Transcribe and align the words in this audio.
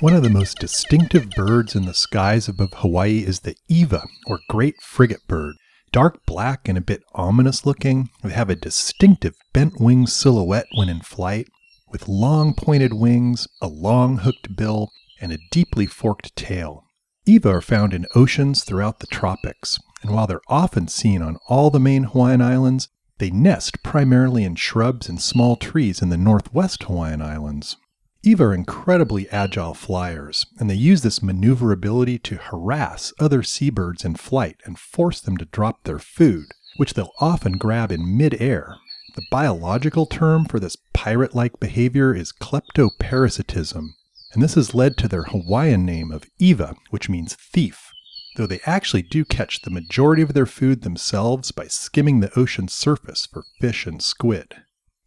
One 0.00 0.12
of 0.12 0.22
the 0.22 0.28
most 0.28 0.58
distinctive 0.58 1.30
birds 1.30 1.74
in 1.74 1.86
the 1.86 1.94
skies 1.94 2.48
above 2.48 2.74
Hawaii 2.74 3.20
is 3.20 3.40
the 3.40 3.56
Iwa, 3.70 4.04
or 4.26 4.40
great 4.50 4.82
frigate 4.82 5.26
bird. 5.26 5.56
Dark 5.90 6.26
black 6.26 6.68
and 6.68 6.76
a 6.76 6.82
bit 6.82 7.02
ominous 7.14 7.64
looking, 7.64 8.10
they 8.22 8.28
have 8.28 8.50
a 8.50 8.54
distinctive 8.54 9.34
bent 9.54 9.80
wing 9.80 10.06
silhouette 10.06 10.66
when 10.74 10.90
in 10.90 11.00
flight, 11.00 11.48
with 11.88 12.08
long 12.08 12.52
pointed 12.52 12.92
wings, 12.92 13.48
a 13.62 13.68
long 13.68 14.18
hooked 14.18 14.54
bill, 14.54 14.90
and 15.18 15.32
a 15.32 15.38
deeply 15.50 15.86
forked 15.86 16.36
tail. 16.36 16.84
Iwa 17.26 17.56
are 17.56 17.62
found 17.62 17.94
in 17.94 18.04
oceans 18.14 18.64
throughout 18.64 18.98
the 18.98 19.06
tropics, 19.06 19.78
and 20.02 20.10
while 20.10 20.26
they're 20.26 20.42
often 20.46 20.88
seen 20.88 21.22
on 21.22 21.38
all 21.48 21.70
the 21.70 21.80
main 21.80 22.04
Hawaiian 22.04 22.42
islands, 22.42 22.90
they 23.16 23.30
nest 23.30 23.82
primarily 23.82 24.44
in 24.44 24.56
shrubs 24.56 25.08
and 25.08 25.22
small 25.22 25.56
trees 25.56 26.02
in 26.02 26.10
the 26.10 26.18
northwest 26.18 26.82
Hawaiian 26.82 27.22
Islands. 27.22 27.78
Iwa 28.26 28.46
are 28.46 28.54
incredibly 28.54 29.28
agile 29.30 29.72
flyers, 29.72 30.46
and 30.58 30.68
they 30.68 30.74
use 30.74 31.02
this 31.02 31.22
maneuverability 31.22 32.18
to 32.18 32.36
harass 32.36 33.12
other 33.20 33.44
seabirds 33.44 34.04
in 34.04 34.16
flight 34.16 34.56
and 34.64 34.78
force 34.78 35.20
them 35.20 35.36
to 35.36 35.44
drop 35.44 35.84
their 35.84 36.00
food, 36.00 36.46
which 36.76 36.94
they'll 36.94 37.12
often 37.20 37.52
grab 37.52 37.92
in 37.92 38.16
midair. 38.16 38.74
The 39.14 39.26
biological 39.30 40.06
term 40.06 40.44
for 40.44 40.58
this 40.58 40.76
pirate 40.92 41.36
like 41.36 41.60
behavior 41.60 42.14
is 42.14 42.32
kleptoparasitism, 42.32 43.90
and 44.32 44.42
this 44.42 44.54
has 44.54 44.74
led 44.74 44.96
to 44.98 45.08
their 45.08 45.22
Hawaiian 45.22 45.86
name 45.86 46.10
of 46.10 46.24
Iwa, 46.40 46.74
which 46.90 47.08
means 47.08 47.34
thief 47.34 47.92
though 48.36 48.46
they 48.46 48.60
actually 48.66 49.02
do 49.02 49.24
catch 49.24 49.62
the 49.62 49.70
majority 49.70 50.22
of 50.22 50.34
their 50.34 50.46
food 50.46 50.82
themselves 50.82 51.50
by 51.52 51.66
skimming 51.66 52.20
the 52.20 52.38
ocean's 52.38 52.72
surface 52.72 53.26
for 53.26 53.44
fish 53.60 53.86
and 53.86 54.02
squid. 54.02 54.54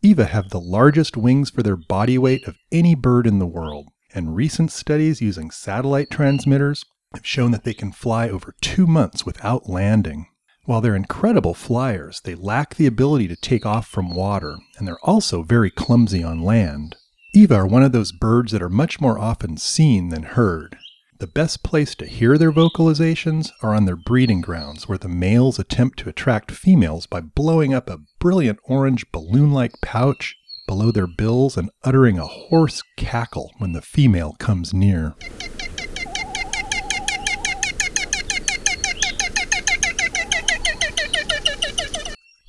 Iwa 0.02 0.26
have 0.26 0.50
the 0.50 0.62
largest 0.62 1.18
wings 1.18 1.50
for 1.50 1.62
their 1.62 1.76
body 1.76 2.18
weight 2.18 2.48
of 2.48 2.58
any 2.72 2.96
bird 2.96 3.28
in 3.28 3.40
the 3.40 3.46
world, 3.46 3.90
and 4.14 4.34
recent 4.34 4.72
studies 4.72 5.20
using 5.20 5.52
satellite 5.52 6.10
transmitters 6.10 6.86
have 7.14 7.26
shown 7.26 7.52
that 7.52 7.66
they 7.66 7.74
can 7.74 7.92
fly 7.92 8.30
over 8.30 8.56
two 8.62 8.88
months 8.88 9.26
without 9.26 9.70
landing. 9.70 10.28
While 10.64 10.80
they're 10.80 10.96
incredible 10.96 11.54
flyers, 11.54 12.22
they 12.22 12.36
lack 12.36 12.76
the 12.76 12.86
ability 12.86 13.28
to 13.28 13.36
take 13.36 13.66
off 13.66 13.88
from 13.88 14.16
water, 14.16 14.58
and 14.78 14.88
they're 14.88 15.04
also 15.04 15.44
very 15.44 15.70
clumsy 15.70 16.24
on 16.24 16.44
land. 16.44 16.96
Iwa 17.36 17.56
are 17.56 17.68
one 17.68 17.84
of 17.84 17.92
those 17.92 18.14
birds 18.14 18.54
that 18.54 18.62
are 18.62 18.70
much 18.70 19.02
more 19.02 19.20
often 19.20 19.58
seen 19.58 20.10
than 20.10 20.24
heard, 20.24 20.78
the 21.20 21.28
best 21.28 21.64
place 21.64 21.96
to 21.96 22.06
hear 22.06 22.38
their 22.38 22.52
vocalizations 22.52 23.52
are 23.62 23.76
on 23.76 23.84
their 23.84 23.98
breeding 23.98 24.40
grounds, 24.40 24.88
where 24.88 24.98
the 24.98 25.10
males 25.10 25.60
attempt 25.60 26.00
to 26.00 26.08
attract 26.08 26.50
females 26.50 27.06
by 27.06 27.20
blowing 27.20 27.74
up 27.74 27.90
a 27.90 28.00
brilliant 28.20 28.58
orange 28.64 29.06
balloon 29.12 29.52
like 29.52 29.74
pouch 29.82 30.38
below 30.66 30.92
their 30.92 31.08
bills 31.08 31.58
and 31.58 31.70
uttering 31.84 32.18
a 32.18 32.26
hoarse 32.26 32.82
cackle 32.96 33.52
when 33.58 33.74
the 33.74 33.82
female 33.82 34.34
comes 34.40 34.74
near. 34.74 35.14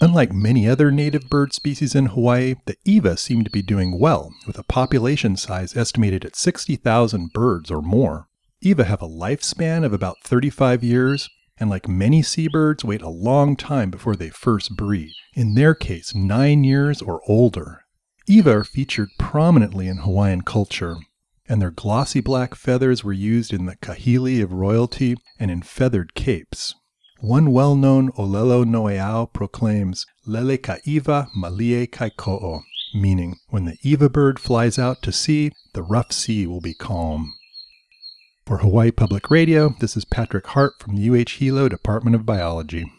Unlike 0.03 0.33
many 0.33 0.69
other 0.69 0.93
native 0.93 1.29
bird 1.29 1.53
species 1.53 1.97
in 1.97 2.07
Hawaii, 2.07 2.55
the 2.67 2.77
Iwa 2.89 3.17
seem 3.17 3.43
to 3.43 3.51
be 3.51 3.63
doing 3.63 3.99
well, 3.99 4.31
with 4.47 4.59
a 4.59 4.63
population 4.63 5.37
size 5.37 5.77
estimated 5.77 6.25
at 6.25 6.37
60,000 6.37 7.33
birds 7.33 7.71
or 7.71 7.83
more. 7.83 8.30
Iwa 8.63 8.85
have 8.85 9.01
a 9.01 9.09
lifespan 9.09 9.87
of 9.87 9.95
about 9.95 10.19
35 10.23 10.85
years, 10.85 11.31
and 11.59 11.71
like 11.71 11.89
many 11.89 12.23
seabirds, 12.23 12.85
wait 12.85 13.01
a 13.01 13.09
long 13.09 13.57
time 13.57 13.91
before 13.91 14.15
they 14.15 14.29
first 14.29 14.77
breed, 14.77 15.13
in 15.33 15.55
their 15.55 15.75
case, 15.75 16.15
nine 16.15 16.63
years 16.63 17.01
or 17.01 17.23
older. 17.27 17.87
Iwa 18.29 18.59
are 18.59 18.65
featured 18.65 19.09
prominently 19.19 19.89
in 19.89 19.99
Hawaiian 19.99 20.43
culture, 20.43 20.99
and 21.49 21.63
their 21.63 21.71
glossy 21.71 22.21
black 22.21 22.55
feathers 22.55 23.03
were 23.03 23.15
used 23.15 23.55
in 23.55 23.65
the 23.65 23.77
kahili 23.77 24.43
of 24.43 24.53
royalty 24.53 25.17
and 25.39 25.51
in 25.51 25.63
feathered 25.63 26.15
capes. 26.15 26.75
One 27.21 27.53
well 27.53 27.75
known 27.75 28.13
Olelo 28.13 28.65
Noeau 28.67 29.33
proclaims, 29.33 30.05
Lele 30.27 30.59
ka 30.59 30.77
Iwa 30.87 31.29
malie 31.35 31.87
kai 31.87 32.11
ko'o, 32.11 32.61
meaning, 32.93 33.37
when 33.49 33.65
the 33.65 33.79
Iwa 33.83 34.11
bird 34.11 34.39
flies 34.39 34.79
out 34.79 35.01
to 35.01 35.13
sea, 35.13 35.51
the 35.73 35.83
rough 35.83 36.13
sea 36.13 36.47
will 36.47 36.61
be 36.61 36.75
calm. 36.75 37.33
For 38.51 38.59
Hawaii 38.59 38.91
Public 38.91 39.31
Radio, 39.31 39.77
this 39.79 39.97
is 39.97 40.05
Patrick 40.05 40.45
Hart 40.45 40.81
from 40.81 40.97
the 40.97 41.09
UH 41.09 41.39
Hilo 41.39 41.69
Department 41.69 42.17
of 42.17 42.27
Biology. 42.27 42.93